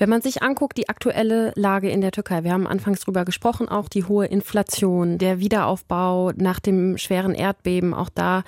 [0.00, 3.68] Wenn man sich anguckt, die aktuelle Lage in der Türkei, wir haben anfangs drüber gesprochen,
[3.68, 8.42] auch die hohe Inflation, der Wiederaufbau nach dem schweren Erdbeben, auch da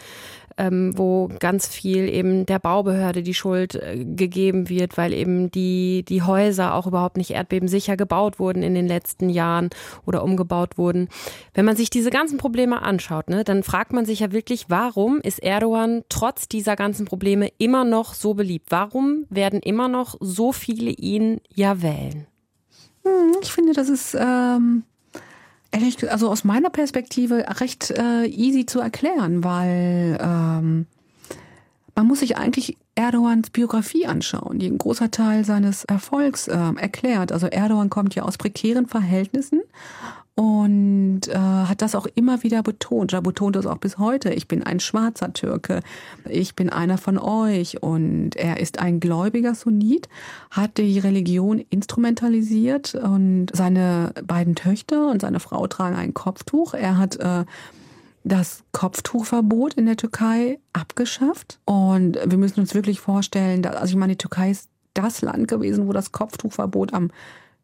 [0.58, 6.04] ähm, wo ganz viel eben der Baubehörde die Schuld äh, gegeben wird, weil eben die,
[6.08, 9.70] die Häuser auch überhaupt nicht erdbebensicher gebaut wurden in den letzten Jahren
[10.06, 11.08] oder umgebaut wurden.
[11.54, 15.20] Wenn man sich diese ganzen Probleme anschaut, ne, dann fragt man sich ja wirklich, warum
[15.20, 18.66] ist Erdogan trotz dieser ganzen Probleme immer noch so beliebt?
[18.70, 22.26] Warum werden immer noch so viele ihn ja wählen?
[23.04, 24.84] Hm, ich finde, das ist ähm,
[25.72, 30.86] ehrlich, also aus meiner Perspektive recht äh, easy zu erklären, weil ähm,
[31.94, 37.32] man muss sich eigentlich Erdogans Biografie anschauen, die ein großer Teil seines Erfolgs äh, erklärt.
[37.32, 39.62] Also Erdogan kommt ja aus prekären Verhältnissen
[40.34, 43.12] und äh, hat das auch immer wieder betont.
[43.12, 44.32] Er betont das auch bis heute.
[44.32, 45.80] Ich bin ein schwarzer Türke.
[46.28, 47.82] Ich bin einer von euch.
[47.82, 50.08] Und er ist ein gläubiger Sunnit,
[50.50, 56.72] hat die Religion instrumentalisiert und seine beiden Töchter und seine Frau tragen ein Kopftuch.
[56.72, 57.44] Er hat äh,
[58.24, 61.58] das Kopftuchverbot in der Türkei abgeschafft.
[61.66, 65.48] Und wir müssen uns wirklich vorstellen, dass, also ich meine, die Türkei ist das Land
[65.48, 67.10] gewesen, wo das Kopftuchverbot am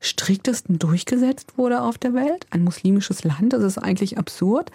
[0.01, 2.47] striktesten durchgesetzt wurde auf der Welt.
[2.51, 4.71] Ein muslimisches Land, das ist eigentlich absurd.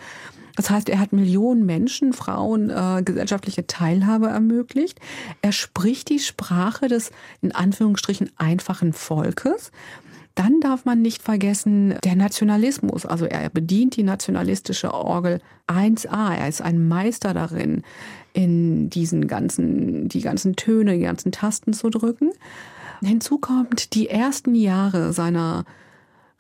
[0.56, 5.00] Das heißt, er hat Millionen Menschen, Frauen äh, gesellschaftliche Teilhabe ermöglicht.
[5.42, 9.72] Er spricht die Sprache des in Anführungsstrichen einfachen Volkes.
[10.36, 13.06] Dann darf man nicht vergessen, der Nationalismus.
[13.06, 16.36] Also er bedient die nationalistische Orgel 1a.
[16.36, 17.84] Er ist ein Meister darin,
[18.34, 22.32] in diesen ganzen, die ganzen Töne, die ganzen Tasten zu drücken.
[23.06, 25.66] Hinzu kommt, die ersten Jahre seiner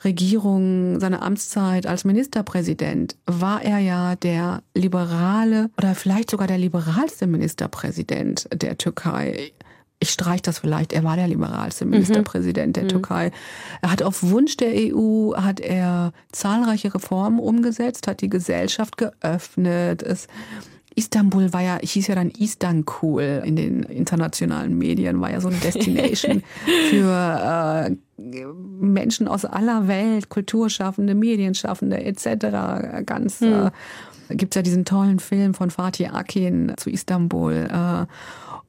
[0.04, 7.28] Regierung, seiner Amtszeit als Ministerpräsident war er ja der liberale oder vielleicht sogar der liberalste
[7.28, 9.54] Ministerpräsident der Türkei.
[9.99, 12.73] Ich streiche das vielleicht, er war der liberalste Ministerpräsident mhm.
[12.73, 12.89] der mhm.
[12.89, 13.32] Türkei.
[13.82, 20.04] Er hat auf Wunsch der EU, hat er zahlreiche Reformen umgesetzt, hat die Gesellschaft geöffnet.
[20.04, 20.28] Es
[20.95, 25.58] Istanbul war ja, hieß ja dann Istanbul in den internationalen Medien, war ja so eine
[25.63, 26.43] Destination
[26.89, 33.06] für äh, Menschen aus aller Welt, Kulturschaffende, Medienschaffende etc.
[33.06, 33.71] Ganz hm.
[34.29, 37.67] äh, gibt ja diesen tollen Film von Fatih Akin zu Istanbul.
[37.71, 38.06] Äh,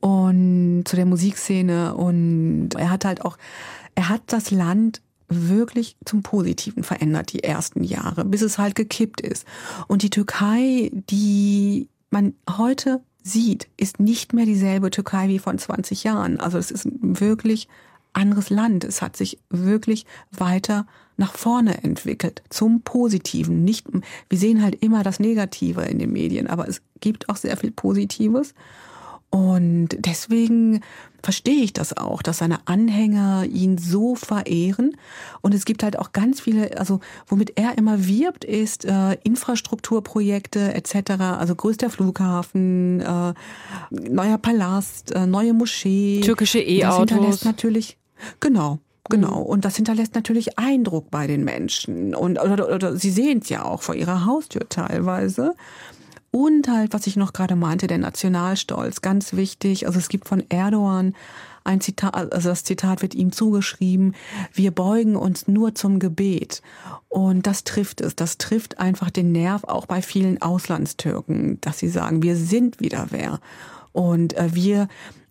[0.05, 3.39] und zu der Musikszene und er hat halt auch,
[3.95, 9.23] er hat das Land wirklich zum Positiven verändert, die ersten Jahre, bis es halt gekippt
[9.23, 9.47] ist.
[9.89, 16.05] Und die Türkei, die man heute sieht, ist nicht mehr dieselbe Türkei wie vor 20
[16.05, 16.39] Jahren.
[16.39, 17.69] Also es ist wirklich
[18.13, 18.85] anderes Land.
[18.85, 23.65] Es hat sich wirklich weiter nach vorne entwickelt, zum Positiven.
[23.65, 23.87] Nicht,
[24.29, 27.73] wir sehen halt immer das Negative in den Medien, aber es gibt auch sehr viel
[27.73, 28.55] Positives.
[29.35, 30.81] Und deswegen
[31.21, 34.97] verstehe ich das auch, dass seine Anhänger ihn so verehren.
[35.41, 40.75] Und es gibt halt auch ganz viele, also womit er immer wirbt, ist äh, Infrastrukturprojekte
[40.75, 41.21] etc.
[41.21, 43.35] Also größter Flughafen, äh,
[43.91, 46.21] neuer Palast, äh, neue Moschee.
[46.21, 47.09] Türkische E-Autos.
[47.09, 47.99] Das hinterlässt natürlich,
[48.39, 48.79] genau.
[49.11, 49.47] Genau, mhm.
[49.47, 52.15] und das hinterlässt natürlich Eindruck bei den Menschen.
[52.15, 55.57] Und oder, oder sie sehen es ja auch vor ihrer Haustür teilweise.
[56.35, 59.87] Und halt, was ich noch gerade meinte, der Nationalstolz, ganz wichtig.
[59.87, 61.15] Also es gibt von Erdogan
[61.63, 64.17] ein Zitat, also das Zitat wird ihm zugeschrieben,
[64.53, 66.61] wir beugen uns nur zum Gebet.
[67.09, 68.17] Und das trifft es.
[68.17, 73.07] Das trifft einfach den Nerv auch bei vielen Auslandstürken, dass sie sagen, wir sind wieder
[73.11, 73.39] wer.
[73.93, 74.89] Und äh, wir,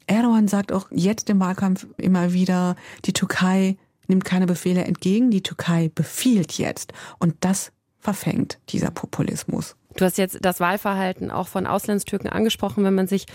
[0.08, 3.76] Erdogan sagt auch jetzt im Wahlkampf immer wieder, die Türkei
[4.08, 6.94] nimmt keine Befehle entgegen, die Türkei befiehlt jetzt.
[7.20, 9.76] Und das verfängt dieser Populismus.
[9.98, 13.26] Du hast jetzt das Wahlverhalten auch von Auslandstürken angesprochen, wenn man sich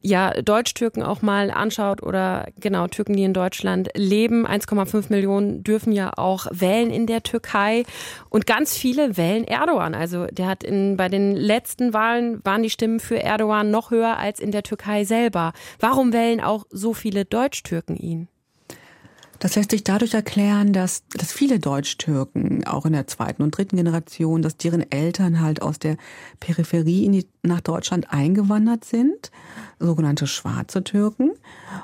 [0.00, 4.46] ja, Deutsch-Türken auch mal anschaut oder genau, Türken, die in Deutschland leben.
[4.46, 7.84] 1,5 Millionen dürfen ja auch wählen in der Türkei
[8.30, 9.94] und ganz viele wählen Erdogan.
[9.94, 14.16] Also der hat in, bei den letzten Wahlen waren die Stimmen für Erdogan noch höher
[14.16, 15.52] als in der Türkei selber.
[15.80, 18.28] Warum wählen auch so viele Deutsch-Türken ihn?
[19.38, 23.76] Das lässt sich dadurch erklären, dass, dass viele Deutsch-Türken, auch in der zweiten und dritten
[23.76, 25.96] Generation, dass deren Eltern halt aus der
[26.40, 29.30] Peripherie die, nach Deutschland eingewandert sind,
[29.78, 31.30] sogenannte schwarze Türken,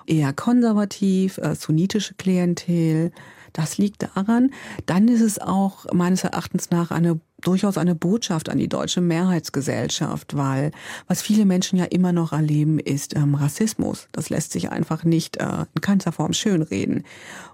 [0.07, 3.13] eher konservativ, äh, sunnitische Klientel.
[3.53, 4.51] Das liegt daran.
[4.87, 10.37] Dann ist es auch meines Erachtens nach eine durchaus eine Botschaft an die deutsche Mehrheitsgesellschaft,
[10.37, 10.73] weil
[11.07, 14.09] was viele Menschen ja immer noch erleben, ist ähm, Rassismus.
[14.13, 17.05] Das lässt sich einfach nicht äh, in keinster Form schönreden.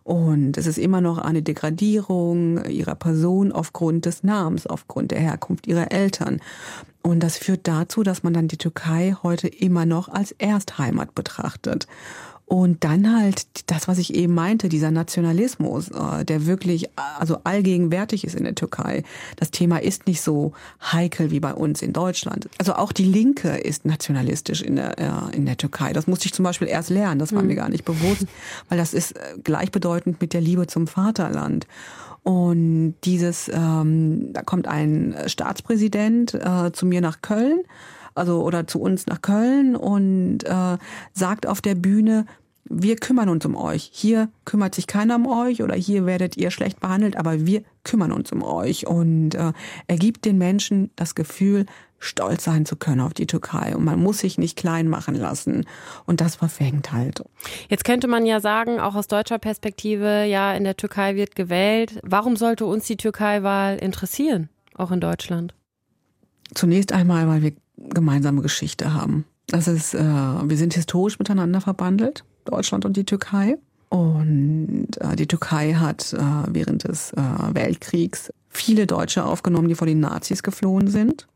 [0.02, 5.66] Und es ist immer noch eine Degradierung ihrer Person aufgrund des Namens, aufgrund der Herkunft
[5.66, 6.40] ihrer Eltern.
[7.02, 11.86] Und das führt dazu, dass man dann die Türkei heute immer noch als Erstheimat betrachtet.
[12.52, 18.24] Und dann halt das, was ich eben meinte, dieser Nationalismus, äh, der wirklich also allgegenwärtig
[18.24, 19.04] ist in der Türkei.
[19.36, 22.48] Das Thema ist nicht so heikel wie bei uns in Deutschland.
[22.58, 25.92] Also auch die Linke ist nationalistisch in der, äh, in der Türkei.
[25.92, 27.48] Das musste ich zum Beispiel erst lernen, das war mhm.
[27.48, 28.26] mir gar nicht bewusst,
[28.68, 31.68] weil das ist äh, gleichbedeutend mit der Liebe zum Vaterland.
[32.24, 37.60] Und dieses, ähm, da kommt ein Staatspräsident äh, zu mir nach Köln
[38.14, 40.78] also oder zu uns nach Köln und äh,
[41.12, 42.26] sagt auf der Bühne,
[42.64, 43.90] wir kümmern uns um euch.
[43.92, 48.12] Hier kümmert sich keiner um euch oder hier werdet ihr schlecht behandelt, aber wir kümmern
[48.12, 48.86] uns um euch.
[48.86, 49.52] Und äh,
[49.86, 51.66] er gibt den Menschen das Gefühl,
[51.98, 53.76] stolz sein zu können auf die Türkei.
[53.76, 55.66] Und man muss sich nicht klein machen lassen.
[56.06, 57.22] Und das verfängt halt.
[57.68, 61.98] Jetzt könnte man ja sagen, auch aus deutscher Perspektive, ja, in der Türkei wird gewählt.
[62.02, 65.54] Warum sollte uns die Türkei-Wahl interessieren, auch in Deutschland?
[66.54, 69.24] Zunächst einmal, weil wir gemeinsame Geschichte haben.
[69.46, 72.24] Das ist, äh, wir sind historisch miteinander verbandelt.
[72.44, 73.58] Deutschland und die Türkei.
[73.88, 77.20] Und äh, die Türkei hat äh, während des äh,
[77.52, 81.26] Weltkriegs viele Deutsche aufgenommen, die vor den Nazis geflohen sind.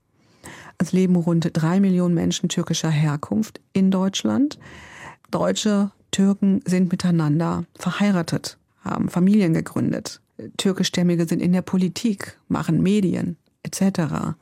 [0.78, 4.58] Es leben rund drei Millionen Menschen türkischer Herkunft in Deutschland.
[5.30, 10.20] Deutsche Türken sind miteinander verheiratet, haben Familien gegründet.
[10.56, 14.36] Türkischstämmige sind in der Politik, machen Medien etc.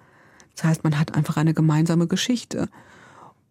[0.55, 2.69] Das heißt, man hat einfach eine gemeinsame Geschichte.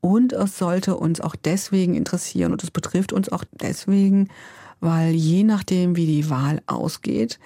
[0.01, 4.29] Und es sollte uns auch deswegen interessieren und es betrifft uns auch deswegen,
[4.79, 7.39] weil je nachdem, wie die Wahl ausgeht,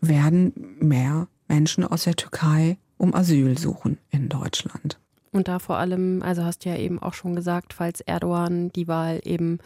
[0.00, 4.98] werden mehr Menschen aus der Türkei um Asyl suchen in Deutschland.
[5.32, 8.88] Und da vor allem, also hast du ja eben auch schon gesagt, falls Erdogan die
[8.88, 9.58] Wahl eben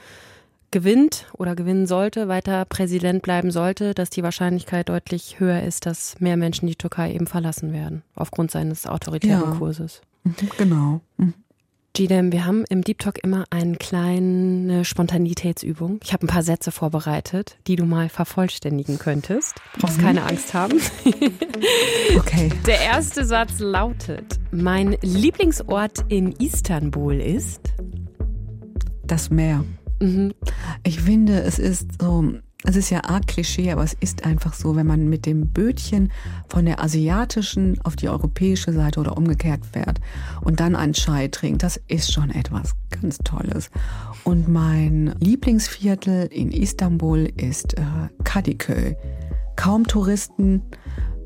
[0.70, 6.18] gewinnt oder gewinnen sollte, weiter Präsident bleiben sollte, dass die Wahrscheinlichkeit deutlich höher ist, dass
[6.20, 9.58] mehr Menschen die Türkei eben verlassen werden, aufgrund seines autoritären ja.
[9.58, 10.00] Kurses.
[10.24, 11.00] Mhm, genau.
[11.94, 16.00] Gidem, wir haben im Deep Talk immer eine kleine Spontanitätsübung.
[16.02, 19.56] Ich habe ein paar Sätze vorbereitet, die du mal vervollständigen könntest.
[19.74, 20.02] Du brauchst mhm.
[20.04, 20.80] keine Angst haben.
[22.16, 22.48] okay.
[22.66, 27.74] Der erste Satz lautet: Mein Lieblingsort in Istanbul ist
[29.04, 29.62] das Meer.
[30.00, 30.32] Mhm.
[30.84, 32.24] Ich finde, es ist so
[32.64, 36.12] Es ist ja arg Klischee, aber es ist einfach so, wenn man mit dem Bötchen
[36.48, 40.00] von der asiatischen auf die europäische Seite oder umgekehrt fährt
[40.42, 43.70] und dann einen Chai trinkt, das ist schon etwas ganz Tolles.
[44.22, 47.82] Und mein Lieblingsviertel in Istanbul ist äh,
[48.22, 48.96] Kadıköy.
[49.56, 50.62] Kaum Touristen,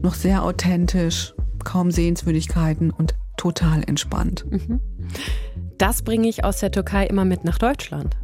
[0.00, 4.46] noch sehr authentisch, kaum Sehenswürdigkeiten und total entspannt.
[4.50, 4.80] Mhm.
[5.78, 8.16] Das bringe ich aus der Türkei immer mit nach Deutschland.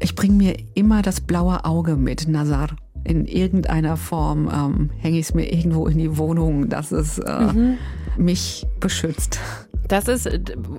[0.00, 2.68] Ich bringe mir immer das blaue Auge mit, Nazar.
[3.04, 7.40] In irgendeiner Form ähm, hänge ich es mir irgendwo in die Wohnung, dass es äh,
[7.40, 7.78] mhm.
[8.16, 9.40] mich beschützt.
[9.88, 10.28] Das ist,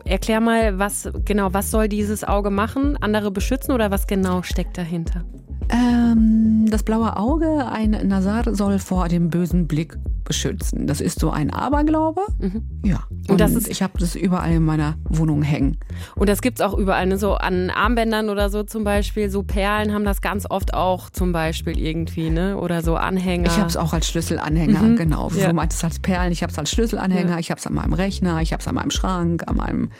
[0.05, 2.97] erklär mal, was genau, was soll dieses Auge machen?
[3.01, 5.25] Andere beschützen oder was genau steckt dahinter?
[5.69, 10.87] Ähm, das blaue Auge, ein Nazar, soll vor dem bösen Blick beschützen.
[10.87, 12.21] Das ist so ein Aberglaube.
[12.39, 12.81] Mhm.
[12.83, 13.03] Ja.
[13.09, 15.77] Und, und das ist, ich habe das überall in meiner Wohnung hängen.
[16.15, 17.17] Und das gibt es auch überall, ne?
[17.17, 19.29] so an Armbändern oder so zum Beispiel.
[19.29, 22.57] So Perlen haben das ganz oft auch zum Beispiel irgendwie, ne?
[22.57, 23.47] Oder so Anhänger.
[23.47, 24.95] Ich habe es auch als Schlüsselanhänger, mhm.
[24.95, 25.29] genau.
[25.31, 25.47] Ja.
[25.47, 27.39] Du meinst es als Perlen, ich habe es als Schlüsselanhänger, ja.
[27.39, 29.91] ich habe es an meinem Rechner, ich habe es an meinem Schrank, an meinem,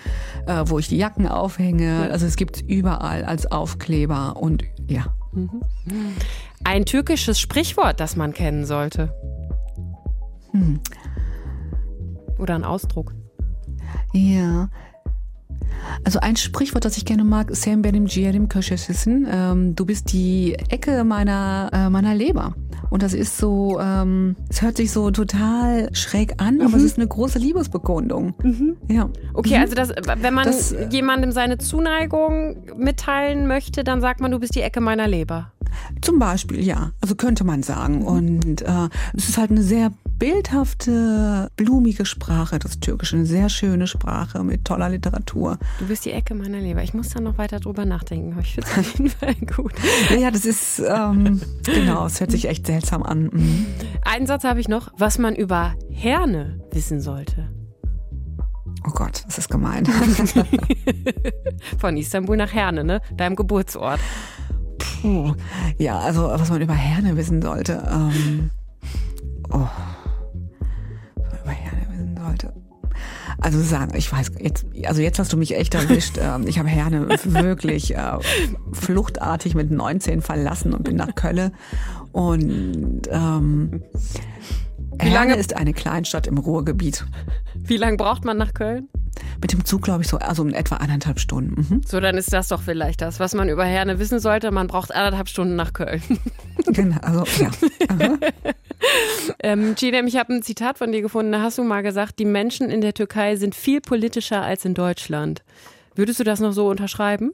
[0.48, 2.06] äh, wo ich die Jacken aufhänge.
[2.06, 2.12] Ja.
[2.12, 5.06] Also es gibt es überall als Aufkleber und ja.
[5.32, 5.62] Mhm.
[6.64, 9.14] Ein türkisches Sprichwort, das man kennen sollte.
[10.52, 10.80] Hm.
[12.38, 13.14] Oder ein Ausdruck.
[14.14, 14.70] Ja.
[16.04, 19.28] Also ein Sprichwort, das ich gerne mag, Sen benim ciğerim köşesisin.
[19.32, 22.54] Ähm, du bist die Ecke meiner, äh, meiner Leber.
[22.90, 26.62] Und das ist so, ähm, es hört sich so total schräg an, mhm.
[26.62, 28.34] aber es ist eine große Liebesbekundung.
[28.42, 28.78] Mhm.
[28.88, 29.10] Ja.
[29.34, 29.62] Okay, mhm.
[29.62, 29.90] also das,
[30.22, 34.62] wenn man das, äh, jemandem seine Zuneigung mitteilen möchte, dann sagt man, du bist die
[34.62, 35.52] Ecke meiner Leber.
[36.02, 36.92] Zum Beispiel, ja.
[37.02, 38.06] Also könnte man sagen.
[38.06, 43.16] Und äh, es ist halt eine sehr bildhafte, blumige Sprache, das Türkische.
[43.16, 45.58] Eine sehr schöne Sprache mit toller Literatur.
[45.80, 46.84] Du bist die Ecke meiner Leber.
[46.84, 48.34] Ich muss da noch weiter drüber nachdenken.
[48.34, 49.74] Aber ich finde es auf jeden Fall gut.
[50.20, 53.30] Ja, das ist, ähm, genau, es hört sich echt seltsam an.
[53.32, 53.66] Mhm.
[54.04, 57.50] Einen Satz habe ich noch, was man über Herne wissen sollte.
[58.88, 59.86] Oh Gott, das ist gemein.
[61.78, 63.02] Von Istanbul nach Herne, ne?
[63.16, 64.00] Deinem Geburtsort.
[65.02, 65.34] Puh.
[65.78, 67.84] Ja, also was man über Herne wissen sollte.
[67.92, 68.50] Ähm,
[69.52, 69.68] oh
[72.30, 72.54] sollte.
[73.40, 76.18] Also sagen, ich weiß jetzt, also jetzt hast du mich echt erwischt.
[76.22, 78.18] Ähm, ich habe Herne wirklich äh,
[78.74, 81.52] fluchtartig mit 19 verlassen und bin nach Köln.
[82.12, 83.84] Und ähm,
[85.02, 87.06] Wie lange ist eine Kleinstadt im Ruhrgebiet.
[87.70, 88.90] Wie lange braucht man nach Köln?
[89.42, 91.62] Mit dem Zug, glaube ich, so also in etwa anderthalb Stunden.
[91.62, 91.82] Mhm.
[91.86, 94.50] So, dann ist das doch vielleicht das, was man über Herne wissen sollte.
[94.52, 96.02] Man braucht anderthalb Stunden nach Köln.
[96.66, 97.50] Genau, also ja.
[99.44, 101.32] ähm, Cinem, ich habe ein Zitat von dir gefunden.
[101.32, 104.74] Da hast du mal gesagt, die Menschen in der Türkei sind viel politischer als in
[104.74, 105.42] Deutschland.
[105.96, 107.32] Würdest du das noch so unterschreiben?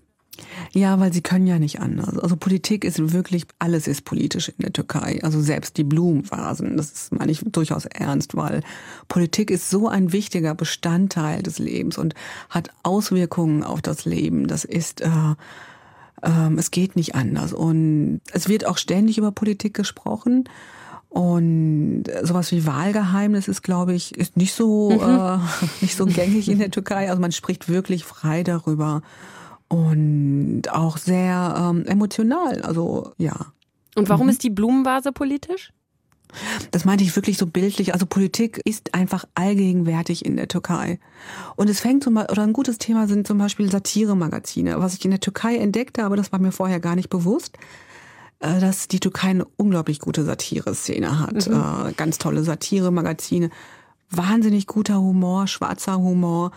[0.74, 2.18] Ja, weil sie können ja nicht anders.
[2.18, 5.20] Also Politik ist wirklich, alles ist politisch in der Türkei.
[5.24, 8.62] Also selbst die Blumenvasen, das ist, meine ich durchaus ernst, weil
[9.08, 12.14] Politik ist so ein wichtiger Bestandteil des Lebens und
[12.50, 14.48] hat Auswirkungen auf das Leben.
[14.48, 15.10] Das ist, äh,
[16.22, 17.54] äh, es geht nicht anders.
[17.54, 20.50] Und es wird auch ständig über Politik gesprochen.
[21.16, 25.00] Und sowas wie Wahlgeheimnis ist, glaube ich, ist nicht so, mhm.
[25.00, 25.38] äh,
[25.80, 27.10] nicht so gängig in der Türkei.
[27.10, 29.02] Also man spricht wirklich frei darüber
[29.68, 32.62] und auch sehr ähm, emotional.
[32.62, 33.36] Also ja.
[33.96, 34.32] Und warum mhm.
[34.32, 35.72] ist die Blumenvase politisch?
[36.72, 37.94] Das meinte ich wirklich so bildlich.
[37.94, 41.00] Also Politik ist einfach allgegenwärtig in der Türkei.
[41.56, 45.06] Und es fängt zum Beispiel, oder ein gutes Thema sind zum Beispiel Satire-Magazine, was ich
[45.06, 47.58] in der Türkei entdeckte, aber das war mir vorher gar nicht bewusst,
[48.40, 51.48] äh, dass die Türkei eine unglaublich gute Satire-Szene hat.
[51.48, 51.88] Mhm.
[51.90, 53.50] Äh, ganz tolle Satire-Magazine,
[54.10, 56.52] wahnsinnig guter Humor, schwarzer Humor.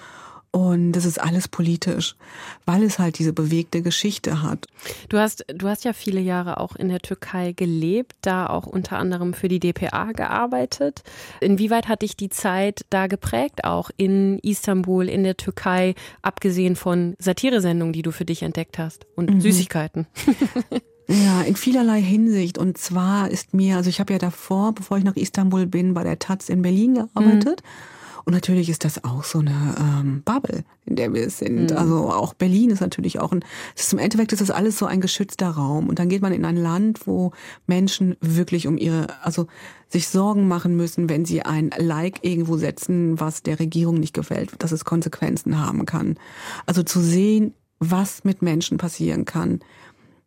[0.50, 2.16] Und das ist alles politisch,
[2.64, 4.66] weil es halt diese bewegte Geschichte hat.
[5.10, 8.98] Du hast, du hast ja viele Jahre auch in der Türkei gelebt, da auch unter
[8.98, 11.02] anderem für die DPA gearbeitet.
[11.40, 17.14] Inwieweit hat dich die Zeit da geprägt, auch in Istanbul, in der Türkei, abgesehen von
[17.18, 19.40] Satiresendungen, die du für dich entdeckt hast und mhm.
[19.40, 20.06] Süßigkeiten?
[21.08, 22.58] Ja, in vielerlei Hinsicht.
[22.58, 26.04] Und zwar ist mir, also ich habe ja davor, bevor ich nach Istanbul bin, bei
[26.04, 27.62] der Taz in Berlin gearbeitet.
[27.62, 27.97] Mhm.
[28.28, 31.70] Und natürlich ist das auch so eine ähm, Bubble, in der wir sind.
[31.70, 31.76] Mhm.
[31.78, 33.42] Also auch Berlin ist natürlich auch ein,
[33.74, 35.88] ist im Endeffekt ist das alles so ein geschützter Raum.
[35.88, 37.32] Und dann geht man in ein Land, wo
[37.66, 39.46] Menschen wirklich um ihre, also
[39.88, 44.50] sich Sorgen machen müssen, wenn sie ein Like irgendwo setzen, was der Regierung nicht gefällt,
[44.58, 46.18] dass es Konsequenzen haben kann.
[46.66, 49.60] Also zu sehen, was mit Menschen passieren kann,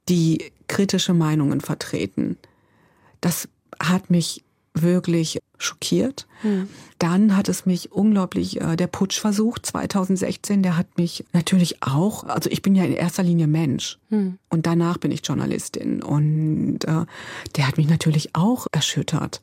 [0.10, 2.40] die kritische Meinungen vertreten.
[3.20, 3.48] Das
[3.80, 6.28] hat mich wirklich schockiert.
[6.42, 6.68] Hm.
[6.98, 12.50] Dann hat es mich unglaublich, äh, der Putschversuch 2016, der hat mich natürlich auch, also
[12.50, 14.38] ich bin ja in erster Linie Mensch hm.
[14.50, 17.06] und danach bin ich Journalistin und äh,
[17.56, 19.42] der hat mich natürlich auch erschüttert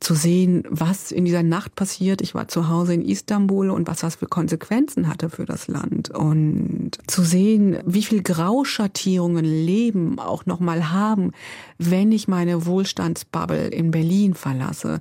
[0.00, 2.20] zu sehen, was in dieser Nacht passiert.
[2.20, 6.10] Ich war zu Hause in Istanbul und was das für Konsequenzen hatte für das Land.
[6.10, 11.32] Und zu sehen, wie viel Grauschattierungen Leben auch nochmal haben,
[11.78, 15.00] wenn ich meine Wohlstandsbubble in Berlin verlasse.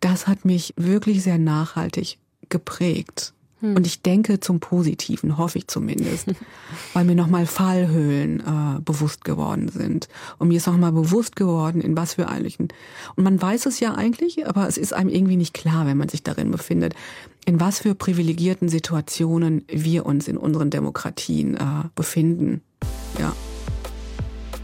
[0.00, 2.18] Das hat mich wirklich sehr nachhaltig
[2.48, 3.32] geprägt.
[3.62, 3.76] Hm.
[3.76, 6.26] Und ich denke zum Positiven, hoffe ich zumindest,
[6.92, 10.08] weil mir nochmal Fallhöhlen äh, bewusst geworden sind.
[10.38, 12.72] Und mir ist nochmal bewusst geworden, in was für eigentlich, und
[13.16, 16.22] man weiß es ja eigentlich, aber es ist einem irgendwie nicht klar, wenn man sich
[16.22, 16.94] darin befindet,
[17.44, 22.62] in was für privilegierten Situationen wir uns in unseren Demokratien äh, befinden.
[23.18, 23.32] Ja.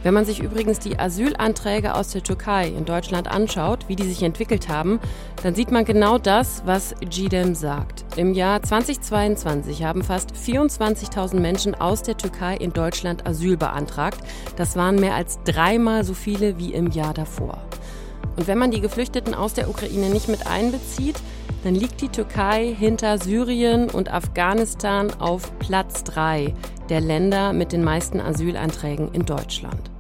[0.05, 4.23] Wenn man sich übrigens die Asylanträge aus der Türkei in Deutschland anschaut, wie die sich
[4.23, 5.01] entwickelt haben,
[5.43, 8.05] dann sieht man genau das, was GDEM sagt.
[8.17, 14.21] Im Jahr 2022 haben fast 24.000 Menschen aus der Türkei in Deutschland Asyl beantragt.
[14.57, 17.59] Das waren mehr als dreimal so viele wie im Jahr davor.
[18.37, 21.17] Und wenn man die Geflüchteten aus der Ukraine nicht mit einbezieht,
[21.65, 26.55] dann liegt die Türkei hinter Syrien und Afghanistan auf Platz 3
[26.89, 29.91] der Länder mit den meisten Asylanträgen in Deutschland.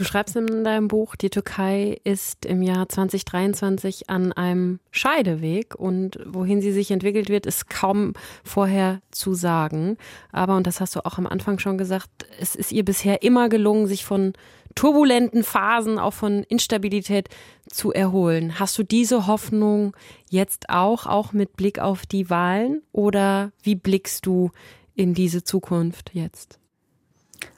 [0.00, 6.18] Du schreibst in deinem Buch, die Türkei ist im Jahr 2023 an einem Scheideweg und
[6.24, 9.98] wohin sie sich entwickelt wird, ist kaum vorher zu sagen.
[10.32, 12.08] Aber, und das hast du auch am Anfang schon gesagt,
[12.40, 14.32] es ist ihr bisher immer gelungen, sich von
[14.74, 17.28] turbulenten Phasen, auch von Instabilität
[17.68, 18.58] zu erholen.
[18.58, 19.96] Hast du diese Hoffnung
[20.28, 24.50] jetzt auch, auch mit Blick auf die Wahlen oder wie blickst du
[24.94, 26.58] in diese Zukunft jetzt?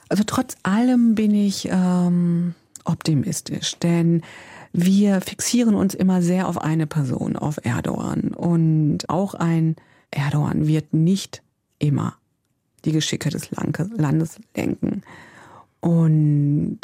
[0.09, 2.55] Also trotz allem bin ich ähm,
[2.85, 4.23] optimistisch, denn
[4.73, 8.35] wir fixieren uns immer sehr auf eine Person, auf Erdogan.
[8.35, 9.77] Und auch ein
[10.11, 11.43] Erdogan wird nicht
[11.79, 12.17] immer
[12.85, 15.03] die Geschicke des Landes lenken.
[15.81, 16.79] Und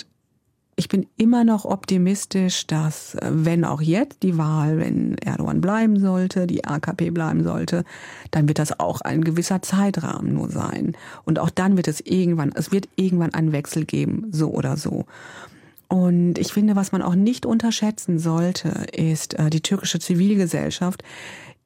[0.79, 5.99] ich bin immer noch optimistisch, dass äh, wenn auch jetzt die Wahl, wenn Erdogan bleiben
[5.99, 7.85] sollte, die AKP bleiben sollte,
[8.31, 10.97] dann wird das auch ein gewisser Zeitrahmen nur sein.
[11.25, 15.05] Und auch dann wird es irgendwann, es wird irgendwann einen Wechsel geben, so oder so.
[15.89, 21.03] Und ich finde, was man auch nicht unterschätzen sollte, ist äh, die türkische Zivilgesellschaft,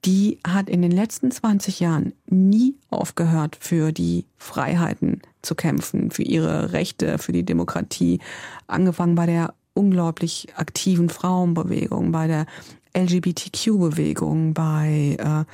[0.05, 6.22] die hat in den letzten 20 Jahren nie aufgehört, für die Freiheiten zu kämpfen, für
[6.22, 8.20] ihre Rechte, für die Demokratie.
[8.66, 12.46] Angefangen bei der unglaublich aktiven Frauenbewegung, bei der
[12.94, 15.44] LGBTQ-Bewegung, bei äh,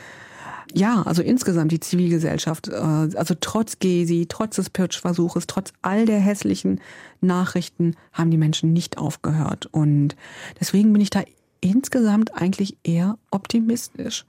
[0.74, 6.18] ja, also insgesamt die Zivilgesellschaft, äh, also trotz Gesi, trotz des Putschversuches, trotz all der
[6.18, 6.80] hässlichen
[7.20, 9.66] Nachrichten haben die Menschen nicht aufgehört.
[9.66, 10.16] Und
[10.61, 11.22] deswegen bin ich da
[11.61, 14.24] insgesamt eigentlich eher optimistisch.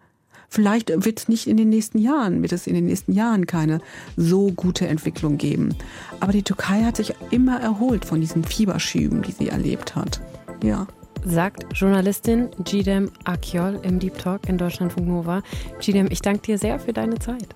[0.50, 3.80] Vielleicht wird es nicht in den nächsten Jahren, wird es in den nächsten Jahren keine
[4.18, 5.76] so gute Entwicklung geben.
[6.20, 10.20] Aber die Türkei hat sich immer erholt von diesen Fieberschüben, die sie erlebt hat.
[10.64, 10.88] Ja.
[11.24, 15.44] Sagt Journalistin Gidem Akyol im Deep Talk in Deutschlandfunk Nova.
[15.80, 17.50] Gidem, ich danke dir sehr für deine Zeit.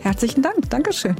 [0.00, 0.70] Herzlichen Dank.
[0.70, 1.16] Dankeschön.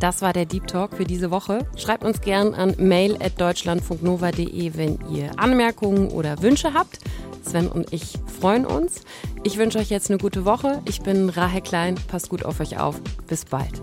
[0.00, 1.64] Das war der Deep Talk für diese Woche.
[1.76, 6.98] Schreibt uns gern an mail.deutschlandfunknova.de, wenn ihr Anmerkungen oder Wünsche habt.
[7.42, 9.02] Sven und ich freuen uns.
[9.42, 10.80] Ich wünsche euch jetzt eine gute Woche.
[10.84, 11.96] Ich bin Rahel Klein.
[12.08, 13.00] Passt gut auf euch auf.
[13.26, 13.82] Bis bald.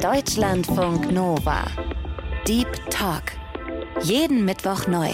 [0.00, 1.64] Deutschlandfunk Nova.
[2.46, 3.22] Deep Talk.
[4.02, 5.08] Jeden Mittwoch neu.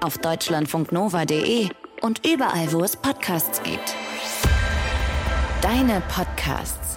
[0.00, 1.68] Auf deutschlandfunknova.de
[2.02, 3.96] und überall, wo es Podcasts gibt.
[5.60, 6.87] Deine Podcasts.